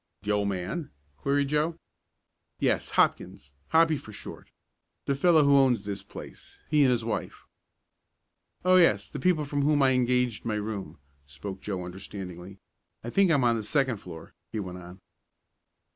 "The 0.23 0.31
old 0.31 0.49
man?" 0.49 0.89
queried 1.15 1.49
Joe. 1.49 1.77
"Yes, 2.59 2.89
Hopkins, 2.97 3.53
Hoppy 3.67 3.97
for 3.99 4.11
short 4.11 4.49
the 5.05 5.13
fellow 5.13 5.43
that 5.43 5.47
owns 5.47 5.83
this 5.83 6.01
place 6.01 6.59
he 6.71 6.81
and 6.81 6.89
his 6.91 7.05
wife." 7.05 7.45
"Oh, 8.65 8.77
yes, 8.77 9.11
the 9.11 9.19
people 9.19 9.45
from 9.45 9.61
whom 9.61 9.83
I 9.83 9.91
engaged 9.91 10.43
my 10.43 10.55
room," 10.55 10.97
spoke 11.27 11.61
Joe 11.61 11.85
understandingly. 11.85 12.57
"I 13.03 13.11
think 13.11 13.29
I'm 13.29 13.43
on 13.43 13.57
the 13.57 13.63
second 13.63 13.97
floor," 13.97 14.33
he 14.51 14.59
went 14.59 14.79
on. 14.79 15.01